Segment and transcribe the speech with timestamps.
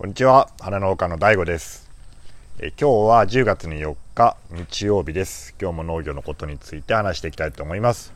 [0.00, 0.48] こんにちは。
[0.58, 1.90] 花農家の DAIGO です。
[2.58, 5.54] え今日は10月に4日日曜日です。
[5.60, 8.14] 今日も農業のことについて話していきたいと思います。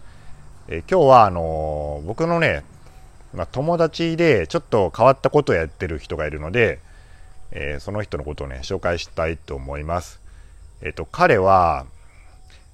[0.68, 2.64] え今日はあのー、僕のね、
[3.34, 6.80] まあ、友達でちょっと変わったことをやってる人がいるので、
[7.50, 10.22] えー、その人のことをね紹介したいと思います。
[10.80, 11.84] えっ、と彼は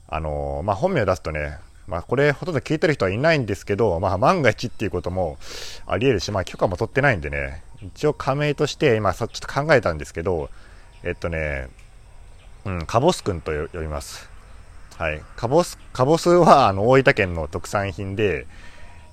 [0.07, 1.59] あのー、まあ、本名を出すとね
[1.89, 5.39] まあ、これほとんど聞いてる人はいないんですけど、まあ、万が一っていうことも
[5.87, 10.51] あり得るし、まあ、許可も取ってないんでね、一応加盟として今ちょっと考えたんですけど、
[11.03, 11.69] えっとね、
[12.65, 14.29] うん、カボスくんと呼びます。
[14.99, 15.23] はい。
[15.37, 18.47] カボス、カボスはあの大分県の特産品で、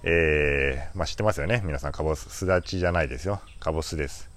[0.03, 1.61] えー、まあ、知ってますよね？
[1.65, 3.41] 皆さん、カボス、すだちじゃないですよ。
[3.59, 4.29] カボスです。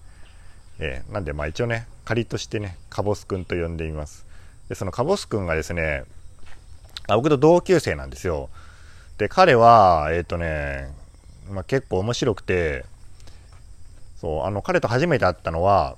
[0.79, 4.27] えー、なんで、まあ一応ね、仮としてね、カボスくんと呼んでみます。
[4.69, 6.05] で、そのカボスくんがですね、
[7.09, 8.49] あ僕と同級生なんですよ。
[9.19, 10.89] で、彼は、えっ、ー、とね、
[11.51, 12.85] まあ、結構面白くて、
[14.21, 15.97] そう、あの、彼と初めて会ったのは、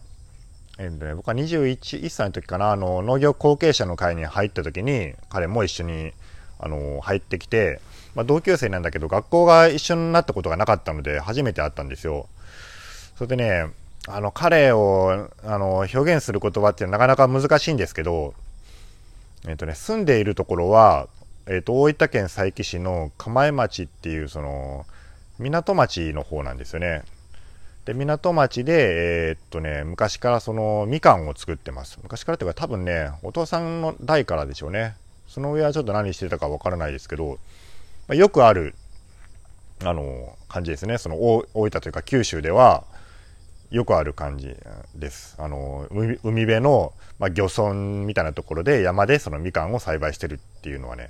[0.79, 6.13] えーね、僕は21歳の時かな、あの、農業後継者の会に入った時に、彼も一緒に、
[6.61, 7.80] あの、入ってきて、
[8.15, 12.29] まあ、同級生なんだけど、学校が一緒になったことがなかったので、初めて会ったんですよ。
[13.16, 13.71] それでね、
[14.07, 18.35] あの、彼を、あの、表現する言葉ってなかなか難しいんですけど、
[19.46, 21.09] えっ、ー、とね、住んでいるところは、
[21.46, 24.87] えっ、ー、と、大分県佐伯市の釜江町っていう、その、
[25.39, 27.02] 港町の方なんですよね。
[27.85, 31.99] で港町で、えー、っとね、昔からそのみかんを作ってます。
[32.02, 34.95] 昔からっていうか多分ね、お父さんの代からでしょうね。
[35.27, 37.39] その上はちょっと何してたかわからないですけど、
[38.07, 38.74] まあ、よくある、
[39.83, 40.99] あの、感じですね。
[40.99, 42.85] その大分というか九州では、
[43.73, 44.55] よくある感じ
[44.95, 45.35] です。
[45.39, 51.09] あの、海辺の、まあ、漁村みたいなところで山でそのみかんを栽培してるっていうのはね。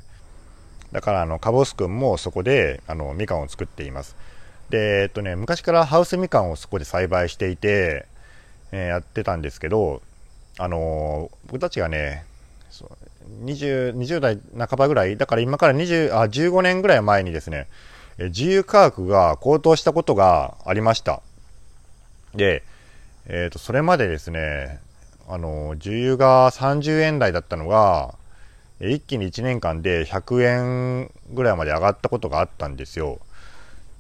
[0.93, 4.15] だから、あの、カボス君もそこで、あの、みかんを作っています。
[4.73, 8.07] で、えっとね、昔からハウスみかんをそこで栽培していて、
[8.73, 10.01] えー、やってたんですけど、
[10.59, 12.25] あのー、僕たちがね、
[13.45, 17.69] 20, 20代半ばぐらい、だから今から20あ15年ぐらい前にですね、
[18.17, 21.21] え自由価格が高騰したことがありました。
[22.35, 22.63] で、
[23.27, 24.81] えっ、ー、と、それまでですね、
[25.29, 28.15] あの、重油が30円台だったのが、
[28.81, 33.21] 一気に1年間で100円ぐらいまで上がったことがあったんですよ。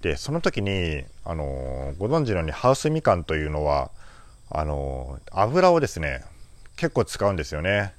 [0.03, 3.91] でその時に、あのご存知のようにハウスみかんというのは
[4.51, 6.25] あの油をですね
[6.77, 7.95] 結構使うんですよね。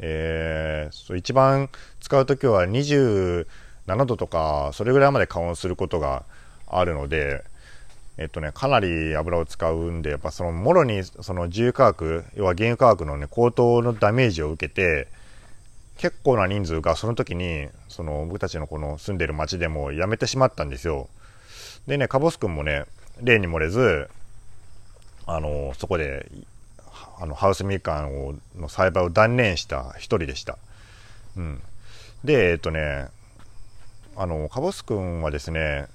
[0.00, 3.46] えー、そう一番使う時は27
[4.04, 6.24] 度とかそれぐらいまで加温することが
[6.66, 7.44] あるので、
[8.18, 15.06] えっとね、かなり油を使うんでやっぱそのもろにその自由価格要は原油価格の、ね、高騰のダメージを受けて
[16.02, 21.08] 結構な人数がその時にその僕たちのこの住んでる町でも辞めてしまったんですよ。
[21.86, 22.86] でね、カボス君もね、
[23.20, 24.10] 例に漏れず、
[25.26, 26.26] あの、そこで、
[27.20, 30.58] あの、ハウスみかんを、の栽培を断念した一人でした。
[31.36, 31.62] うん。
[32.24, 33.06] で、えっとね、
[34.16, 35.86] あの、カボス君はですね、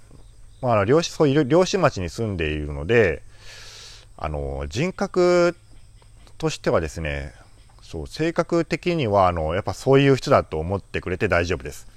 [0.62, 3.24] まあ、漁師、そういう漁師町に住んでいるので、
[4.16, 5.54] あの、人格
[6.38, 7.34] としてはですね、
[7.88, 11.88] そう、性格的には、あの、やっぱそういう人だと思ってくれて大丈夫です。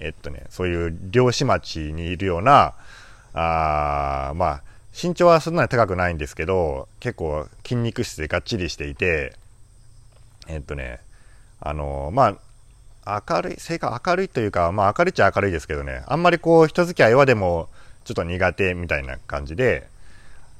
[0.00, 2.74] えっとね、そういう漁師町にいるような、
[3.32, 9.36] あまあ、身長はそんなに高くないんですけど、結構筋肉質でがっちりしていて、
[10.48, 10.98] えっとね、
[11.60, 12.36] あの、ま
[13.04, 17.68] あ、明るい、性格明るいというか、まあ明るいっちゃ明るいですけどね、あんまりこう人付き合いはでも
[18.04, 19.86] ちょっと苦手みたいな感じで、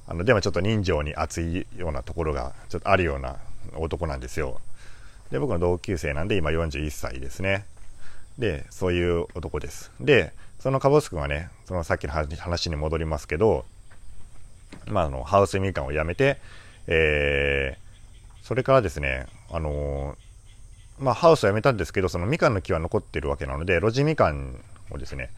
[0.06, 3.36] あの、でもちょっと人情に熱いようなところがちょっとあるような
[3.76, 4.60] 男なんですよ。
[5.30, 7.64] で、僕の同級生なんで今41歳ですね。
[8.38, 9.92] で、そういう男です。
[10.00, 13.64] で、そのカボス君はね、そのさっきの話に戻りますけど、
[14.86, 16.38] まあ、あの、ハウスみかんをやめて、
[16.86, 25.30] えー、それからですね、あのー、まあ、ハウスをやめたんですけど、そのみかんの木は残ってるわけなので、露地みかんをですね、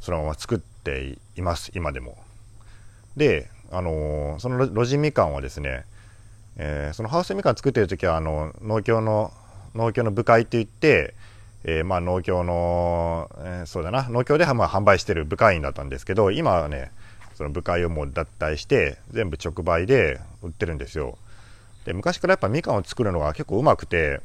[0.00, 2.18] そのまま作っています、今でも。
[3.16, 5.84] で、あのー、その露地みかんはですね、
[6.58, 9.32] えー、そのハウスみかん作ってる時はあの農協の
[9.74, 11.14] 農協の部会って言って、
[11.64, 16.90] えー、まあ農協の、えー、そうだな農協でまあ販売してる部会員だったんですけど今はね
[17.34, 21.18] その部会をもう脱退して全部直売で売ってるんですよ。
[21.84, 24.20] で昔からやっぱみかんを作るのが結構うまくて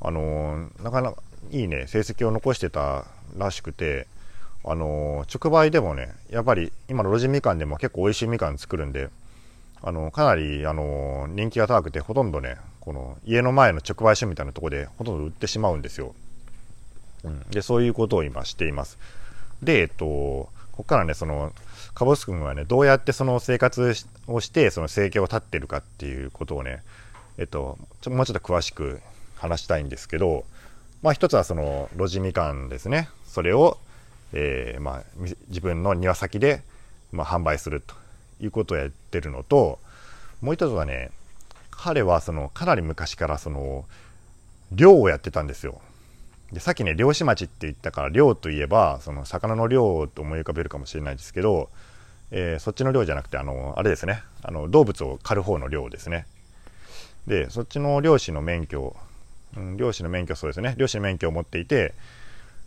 [0.00, 3.04] あのなかなかいいね成績を残してた
[3.36, 4.06] らしくて
[4.64, 9.10] あの直売でもねやっぱり今の路地みかんでも結構美味しいみかん作るんで
[9.82, 16.14] あのかなりあの人気が高くてほとんどねこの家の前の直売所みたいなとこでほとんど売ってしまうんですよ、
[17.24, 18.98] うん、でそういうことを今しています。
[19.62, 20.48] でえっとこ
[20.78, 21.52] こからねその
[21.94, 23.94] カボス君はねどうやってその生活
[24.26, 26.82] をしてその生計を立ってるかっていうことをね
[27.38, 29.00] えっとちょもうちょっと詳しく
[29.36, 30.44] 話したいんですけど
[31.02, 33.08] まあ一つはその路地みかんですね。
[33.26, 33.78] それを、
[34.32, 35.02] えー、まあ、
[35.48, 36.62] 自分の庭先で、
[37.12, 37.94] まあ、販売すると。
[38.42, 39.78] いうことをやってるのと
[40.40, 41.10] もう一つはね
[41.70, 43.84] 彼はそのかなり昔からその
[44.72, 45.80] 漁をやってたんですよ。
[46.52, 51.70] でさっきね漁師町って言ったから漁といえばその魚の漁と思い浮かべるかもしれないですけど、
[52.30, 54.22] えー、そっちの漁じゃなくてあのあれですね。
[54.42, 56.26] あの動物を狩る方の漁ですね。
[57.26, 58.96] でそっちの漁師の免許、
[59.56, 60.74] うん、漁師の免許そうですね。
[60.76, 61.94] 漁師の免許を持っていて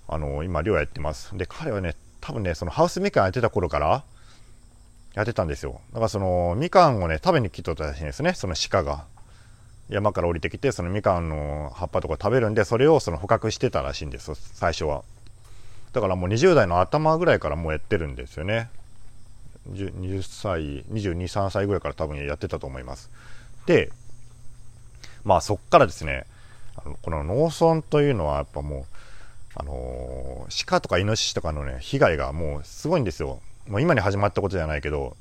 [0.07, 1.38] あの今漁やってます。
[1.38, 4.04] で彼はね多分ねそのハウスみかんやってた頃から
[5.16, 5.82] やってたんですよ。
[5.92, 8.34] だからそのみかんをね食べに来とったらしいんですね。
[8.34, 9.06] その鹿が。
[9.88, 15.04] 山から降りてきてそのみかんの葉っぱとか食べるんでそれをその捕獲してたらしいんです最初は。
[15.94, 18.70] だからもう20代の頭ぐらいからもうやってるんですよね。
[19.70, 23.10] 20歳223歳ぐらいから多分やってたと思います。
[23.66, 23.92] で
[25.24, 26.26] まあそっからですね
[26.76, 28.86] あのこの農村というのはやっぱもう
[29.56, 33.40] あのー、鹿とかイノシシとかのね被害がもうすごいんですよ。
[33.70, 35.16] もう今に始まったことじゃないけど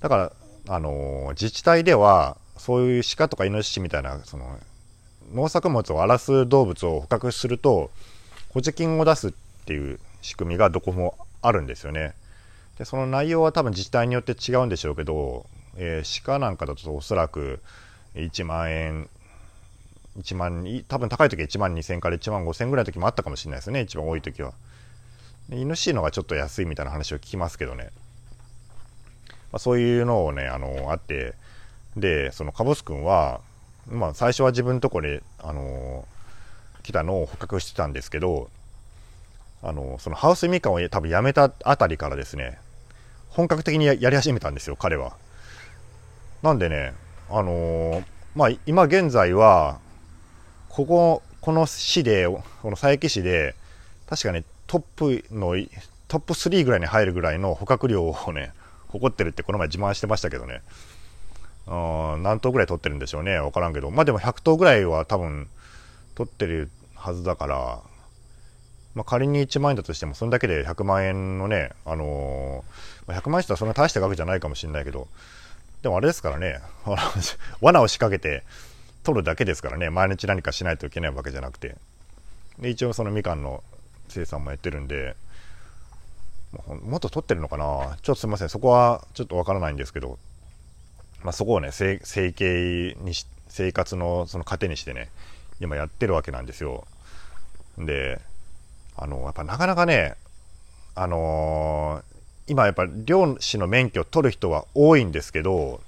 [0.00, 0.32] だから
[0.68, 4.58] あのー、自治体ではそういう鹿とかイノシシみたいなその
[5.32, 7.90] 農作物を荒らす動物を捕獲すると
[8.50, 9.32] 補助金を出すっ
[9.66, 12.14] ていう仕組みがどこもあるんですよね。
[12.78, 15.46] でその内容は多分自治体によって違うんでしょうけど、
[15.76, 17.60] えー、鹿なんかだとおそらく
[18.14, 19.08] 1万円
[20.18, 24.52] 1万多分高い時は1万2000から1万5000ぐらいの時もあったかもしれないですね一番多い時は。
[25.50, 27.90] イノシシのがちょっと安いみたいな話を聞きますけどね、
[29.50, 31.34] まあ、そういうのをねあのあって
[31.96, 33.40] でそのカボス君は、
[33.88, 36.06] まあ、最初は自分のとこで、あの
[36.82, 38.50] 来たのを捕獲してたんですけど、
[39.62, 42.58] あのそのハウスみかんを多分やめたあたりからですね
[43.28, 45.16] 本格的にやり始めたんですよ彼は。
[46.42, 46.92] なんでね
[47.28, 48.04] あの
[48.36, 49.80] まあ今現在は
[50.68, 53.54] こここの市でこの佐伯市で
[54.08, 55.56] 確かねトップの
[56.06, 58.52] トップ3ぐらいに入るぐらいの捕獲量をね
[58.88, 60.62] 誇ってるってこの前自慢してましたけどね。
[61.66, 63.38] 何頭ぐらい取ってるんでしょうね。
[63.40, 63.90] 分からんけど。
[63.90, 65.48] まあでも100頭ぐらいは多分
[66.14, 67.80] 取ってるはずだから、
[68.94, 75.06] まあ、仮に1万円だとしてもそれだけで100万円のね、あのー、100万円したらそんな大した額じゃないかもしれないけど
[75.82, 76.60] でもあれですからね
[77.60, 78.44] 罠を仕掛けて
[79.04, 79.90] 取るだけですからね。
[79.90, 81.76] 毎日何かしないといけないわけじゃなくて。
[82.58, 83.62] で一応そのみかんの
[84.08, 85.16] 生産もやってるんで
[86.84, 87.96] もっと取ってるのかな？
[88.02, 88.48] ちょっとすみません。
[88.48, 90.18] そこはちょっとわからないんですけど
[91.24, 91.98] まあ、そこをね生
[92.32, 95.10] 計にし生活のその糧にしてね
[95.60, 96.86] 今やってるわけなんですよ。
[97.76, 98.20] で
[98.96, 100.14] あのやっぱなかなかね
[100.94, 105.80] あのー、今やっぱ漁師の免許を取る人は多いんですけど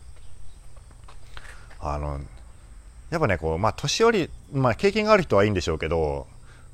[1.78, 2.20] あの
[3.10, 6.26] やっぱねこうまあ年寄りまあ経験がある人はいいんでしょうけど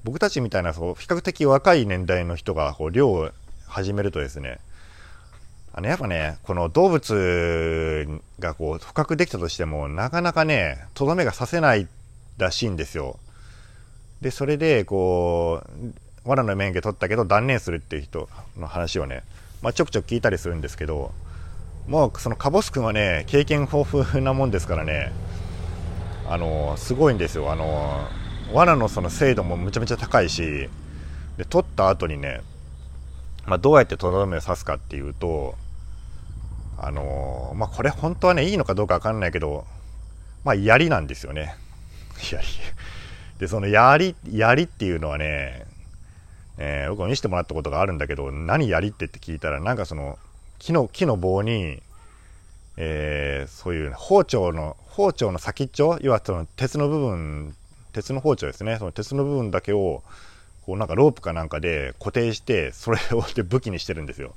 [0.06, 3.30] 僕たちみたいなそう比較的若い年代の人がこう漁を
[3.66, 4.60] 始めるとですね
[5.78, 8.08] あのやっぱね、この動物
[8.38, 11.86] がこう捕獲できたとしても、なかなかね、とどめがさせない
[12.38, 13.18] らしいんですよ。
[14.22, 15.92] で、それで、こう、
[16.24, 19.22] 藁の免許取ったけど断念するっていう人の話をね、
[19.60, 21.12] まあ、ちょくちょく聞いたりするんですけど、
[21.86, 25.12] もうそのカボス君はね、経験豊富なもんですからね、
[26.26, 27.52] あの、すごいんですよ。
[27.52, 28.08] あの、
[28.52, 30.68] 藁のその精度もむちゃめちゃ高いし、
[31.36, 32.42] で、取った後にね、
[33.46, 35.54] まあ、どうやってとどめを刺すかっていうと、
[36.78, 39.64] あのー、まあ、これ本当はね、いいのかどうかわかんないけど、
[40.44, 41.56] まあ、槍なんですよね。
[42.30, 42.44] 槍。
[43.38, 45.66] で、その槍、槍っていうのはね、
[46.58, 50.18] えー、僕も見せてもらったことがあるんだけど、何槍ってって聞いたら、なんかその、
[50.58, 51.82] 木の、木の棒に、
[52.76, 57.54] えー、そういう包丁の、包丁の先っちょ要はその鉄の部分、
[57.96, 58.76] 鉄の包丁ですね。
[58.78, 60.02] その鉄の部分だけを、
[60.66, 64.34] こうなんかロープかなんかで固定して、それをで武器にしてるんですよ。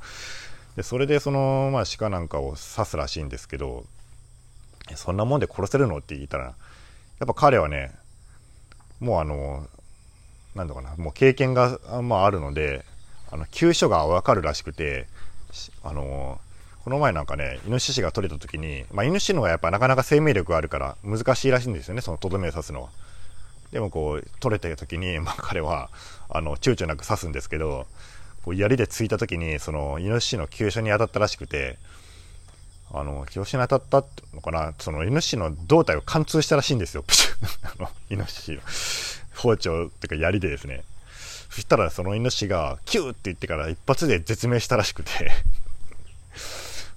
[0.75, 3.85] でそれでその、まあ、鹿なんかを刺すらしいんですけど
[4.95, 5.97] そんなもんで殺せるの？
[5.97, 7.91] って言ったらやっぱ彼はね
[9.01, 9.67] もうあの
[10.55, 12.85] なんだかなもう経験が、まあ、あるので
[13.29, 15.07] あの急所が分かるらしくて
[15.83, 16.39] あの
[16.85, 22.89] この前なんかねイノシシが取れた時に、まあ、イノシシの方がやっぱなかなか生命力があるから難しいらしいんですよねそのとどめを刺すのは。
[23.71, 25.89] でもこう取れた時に、 まあ、彼は
[26.29, 27.87] あの躊躇なく刺すんですけど
[28.43, 31.77] こう槍で突いた時にそのイノシシの急所に当たったらしくて
[32.91, 34.73] あの急所に当たったのかな？
[34.79, 37.03] そのイノシシの胴体を貫通したらしいんですよ。
[37.03, 38.61] プシュあのイノシシの
[39.35, 40.83] 包丁っていうか槍でですね。
[41.49, 45.31] そしたらそのイノシシがキューって言ってから一発で絶命したらしくて。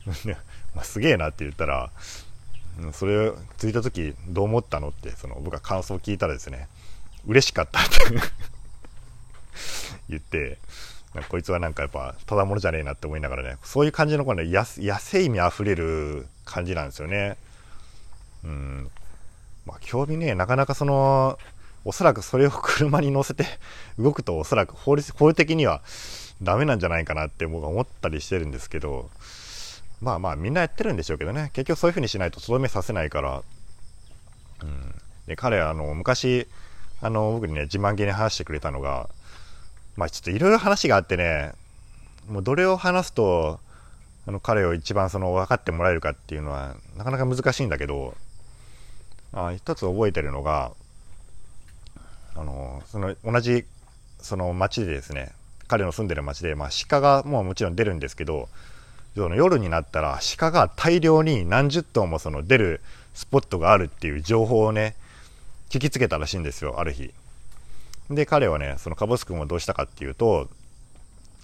[0.74, 1.90] まあ、すげえなって言ったら、
[2.92, 6.68] それをついた時どう思ったのってその僕は感想を聞いたらですね
[7.26, 7.90] 嬉しかったって
[10.08, 10.58] 言って
[11.28, 17.36] こいつはなんかやっぱただものじゃねえなって思いながらねそういう感じのこの、ね、野生味あふれる感じなんですよね。
[18.44, 18.90] うん。
[19.66, 21.38] まあ興味ねなかなかその
[21.84, 23.44] おそらくそれを車に乗せて
[23.98, 25.82] 動くとおそらく法律法的には
[26.40, 29.10] ダメなんじゃないかなって僕は思ったりしてるんですけど
[30.02, 31.50] まあまあみんなやってるんでしょうけどね。
[31.54, 33.42] 結局そういう風にしないととどめさせないから、
[34.62, 34.94] うん、
[35.26, 36.48] で彼はあの昔
[37.00, 39.08] あの僕にね自慢げに話してくれたのが
[39.96, 41.52] まあちょっといろいろ話があってね
[42.28, 43.60] もうどれを話すと
[44.26, 48.14] あの彼を一番その分かってもらえるかっていうのはなかなか難しいんだけど
[49.32, 50.72] あ一つ覚えてるのが
[52.34, 53.64] あのその同じ
[54.20, 55.32] その町でですね
[55.68, 58.48] 彼の住んでる町で、まあ、鹿がもうもちろん出るんですけど
[59.14, 62.80] その夜になったら鹿が大量に何十頭もその出る
[63.14, 64.94] スポットがあるっていう情報をね
[65.68, 67.12] 聞きつけたらしいんですよある日。
[68.10, 70.48] で彼はねそのカボス君をどうしたかっていうと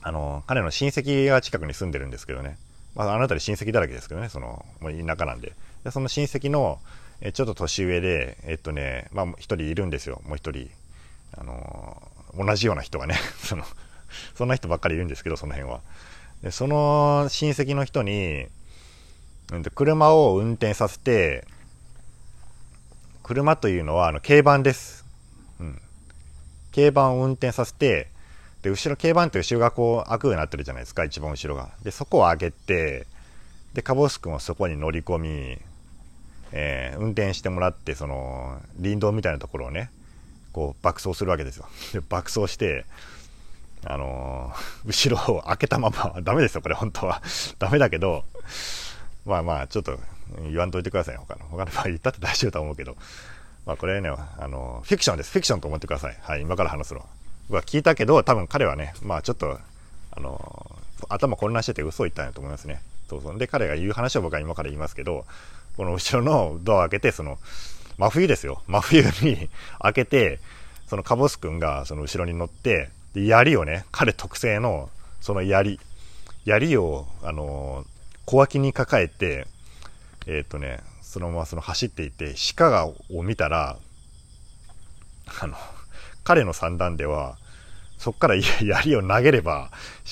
[0.02, 2.58] あの彼の親戚が近くに住んでるんですけどね、
[2.94, 5.52] まあ、あの辺り親戚だらけですけどねそのもう田舎なんで。
[5.84, 6.78] でその親戚の
[7.20, 10.70] えちょっと年上でえっとねまあ一人いるんですよもう一人。
[11.36, 12.02] あの
[12.36, 13.64] 同じような人がね その
[14.34, 15.80] そんな人ばっかりいるんですけどその辺は。
[16.42, 18.46] でその親戚の人に、
[19.52, 21.46] うん、車を運転させて
[23.22, 25.04] 車というのはあの軽バンです、
[25.60, 25.80] うん、
[26.74, 28.08] 軽バンを運転させて
[28.62, 31.70] で後ろ軽バンって後ろがこう開くようになってるじゃないですか一番後ろが。
[31.82, 33.06] でそこを開けて
[33.74, 35.58] でカボス君をそこに乗り込み、
[36.52, 39.90] えー、運転してもらってその林道みたいなところをね
[40.52, 41.68] こう爆走するわけですよ。
[41.92, 42.84] で爆走して
[43.84, 47.22] あのー、 後ろを開けたままダメですよこれ本当は。
[47.58, 48.24] ダメだけど
[49.24, 49.98] まあまあちょっと
[50.42, 51.16] 言わんといてください。
[51.16, 52.96] 他の他の場合言ったって大丈夫と思うけど。
[53.66, 55.32] まあこれねあのフィクションです。
[55.32, 56.18] フィクションと思ってください。
[56.20, 57.04] はい今から話すの。
[57.48, 59.58] 僕は聞いたけど多分彼はねまあちょっと
[60.12, 62.80] あの頭混乱してて嘘を言ったんだと思いますね。
[63.08, 63.38] そうそう。
[63.38, 65.26] で彼が言う話を僕は今から言いますけど
[65.76, 67.38] この後ろのドアを開けてその
[67.98, 68.62] 真冬ですよ。
[68.68, 70.38] 真冬に開けて、
[70.86, 75.80] そのカボス君がその後ろに乗って、で、槍をね、彼特製の、その槍、
[76.44, 77.84] 槍を、あの
[78.24, 79.46] 小脇に抱えて、
[80.26, 83.78] えっ、ー、とね、そのままその走っていて、鹿がを見たら、
[85.42, 85.56] あの、
[86.24, 87.38] 彼の三段では、
[87.96, 89.70] そこから槍を投げれば、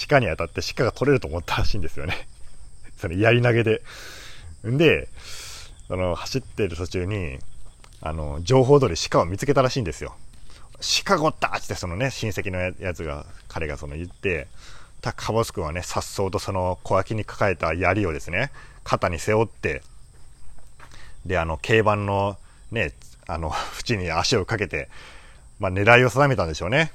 [0.08, 2.26] 鹿に当たって鹿が取れると思ったらしいんですよね。
[2.96, 3.82] その槍投げで。
[4.66, 5.08] んで、
[5.86, 7.38] その走ってる途中に、
[8.00, 10.16] あの、情報通り鹿を見つけたらしいんですよ。
[11.04, 14.46] 鹿ごったってそのね、親戚のやつが、彼がその言って、
[15.00, 18.50] たカボス君はね、さっそうとその小脇に抱えた槍をですね、
[18.84, 19.82] 肩に背負って、
[21.24, 22.36] で、あの、軽バンの
[22.70, 22.92] ね、
[23.26, 23.52] あの、
[23.88, 24.88] 縁に足をかけて、
[25.58, 26.92] まあ、狙いを定めたんでしょうね。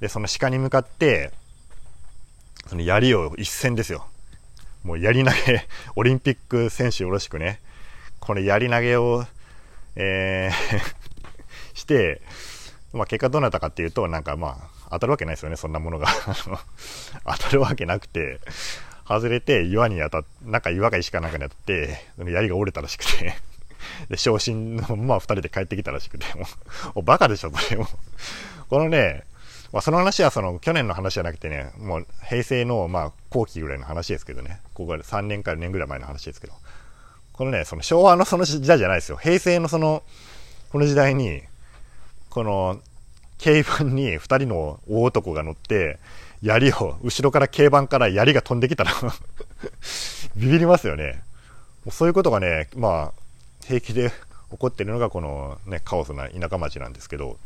[0.00, 1.32] で、その鹿に向かって、
[2.68, 4.06] その槍を一戦ですよ。
[4.84, 7.60] もう槍投げ、 オリンピック選手よろしくね、
[8.20, 9.26] この槍投げを
[9.98, 10.94] えー
[11.74, 12.22] して、
[12.92, 16.08] まあ、結果どうなったかっていうと、なんかまあ、当たるわけないですよね、そんなものが。
[17.24, 18.40] 当たるわけなくて、
[19.06, 23.34] 外れて岩に当たっ、なんか岩が石かなんかに当たって、槍が折れたらしくて
[24.08, 26.46] で、昇進のまま二人で帰ってきたらしくて、も
[26.94, 27.88] う、バカでしょ、それも。
[28.68, 29.24] このね、
[29.72, 36.54] まあ、その話はその去年の話じゃなくてね、もう平成のまあ後期ぐらいの話ですけどね、ここで3年から年ぐらい前の話ですけど、
[37.32, 39.18] このね、その昭和のその時代じゃないですよ。
[39.18, 40.02] 平成のその、
[40.70, 41.42] この時代に、
[42.30, 42.80] この、
[43.42, 45.98] 軽バンに2人の大男が乗って、
[46.42, 48.92] 槍を、後ろから軽バンから槍が飛んできたら
[50.36, 51.22] ビビりますよね。
[51.90, 54.10] そういうことがね、まあ、平気で
[54.50, 57.38] 起こってるのがこのね、カオスな田舎町なんですけど、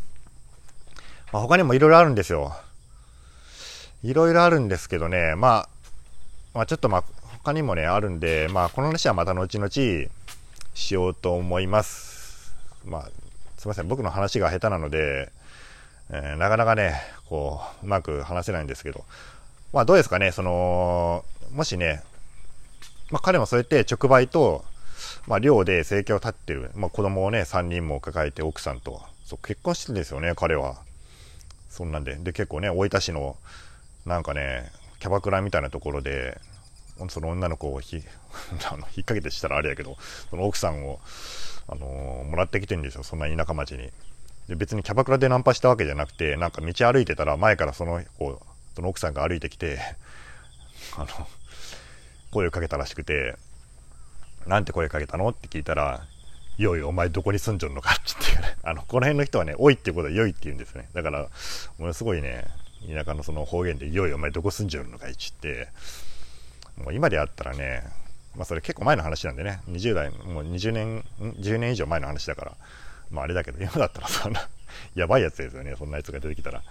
[1.33, 2.55] まあ、他にもいろいろあるんですよ。
[4.03, 5.69] いろいろあるんですけどね、まあ、
[6.55, 7.05] まあ、ちょっとまあ、
[7.39, 9.71] 他にもね、あるんで、まあ、この話はまた後々
[10.75, 12.53] しようと思います。
[12.85, 13.11] まあ、
[13.62, 15.31] すいません、僕の話が下手なので、
[16.11, 19.04] えー、なかなかね、こう、うまく話せないんですけど、
[19.73, 22.02] まあ、どうですかね、その、もしね、
[23.12, 24.64] まあ、彼もそうやって直売と、
[25.28, 30.78] まあ、寮で生計を立ってる、まあ、子供をね、3人も抱えて奥さんと、そう結婚してるんですよね、彼は。
[31.71, 32.16] そんなんで。
[32.16, 33.37] で、結構ね、大分市の、
[34.04, 36.40] なんかね、キャバクラみたいなところで、
[37.11, 38.02] その女の子をひ
[38.71, 39.97] あの引っ掛けてしたらあれやけど
[40.31, 41.00] その奥さんを、
[41.69, 43.90] あのー、もらってきてんですよそんな田舎町に。
[44.49, 48.40] で別にキャバクラでナンパしたわけじゃなくてなんか道歩いてたら前からその子
[48.75, 49.78] その奥さんが歩いてきて
[50.97, 51.07] あの
[52.33, 53.37] 声をかけたらしくて、
[54.47, 56.07] なんて声かけたのって聞いたら、
[56.59, 57.90] よい、お前どこに住んじゃるのか？
[57.92, 58.00] って
[58.31, 60.88] 言って、ね、 あの、この辺の人はね、おいっていうことはよいって言うんですね。
[60.95, 61.28] だから、
[61.78, 62.47] ものすごいね、
[62.88, 65.12] 田舎のその方言で、よい、お前どこ住んじゃるのかい？
[65.12, 67.85] って言って、もう今であったらね、
[68.37, 72.53] まあそれ結構前の話なんでね、20代、もう20年、10年以上前の話だから、
[73.11, 74.49] まああれだけど、今だったらそんな、
[74.95, 76.62] やばいやつですよね、そんなやつが出てきたら。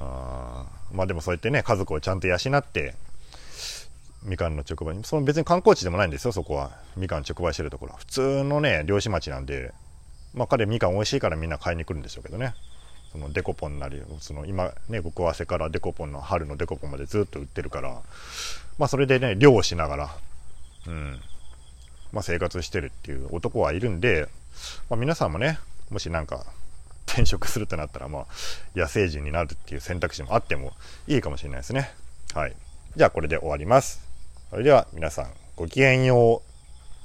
[0.00, 2.94] あまあでもそうやってね、家族をちゃんと養って、
[4.22, 6.70] みかんの直売に、その別に観光地でもないんですよ、そこは。
[6.96, 7.94] みかん直売してるところ。
[7.96, 9.72] 普通のね、漁師町なんで、
[10.34, 12.54] まあ彼みかん美味しいからみんな買いに来るんでしょうけどね。
[13.12, 18.00] そのデコポンなり、その今ね、ここはせからデコポンの春のデコポンまでずっと売ってるから、
[18.76, 20.10] まあそれでね、漁をしながら、
[22.12, 24.28] まあ生活してるっていう男はいるんで、
[24.88, 25.58] まあ皆さんもね、
[25.90, 26.46] もしなんか
[27.06, 28.26] 転職するとなったら、まあ
[28.74, 30.72] 野生人になるっていう選択肢もあっても
[31.06, 31.90] いいかもしれないですね。
[32.34, 32.56] はい。
[32.96, 34.00] じゃあこれで終わります。
[34.50, 36.57] それでは皆さんごきげんよう。